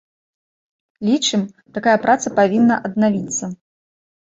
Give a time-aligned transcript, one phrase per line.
[1.09, 1.41] Лічым,
[1.77, 3.45] такая праца павінна аднавіцца.